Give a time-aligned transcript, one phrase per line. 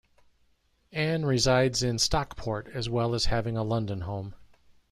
[0.93, 4.33] Ann resides in Stockport as well as having a London home.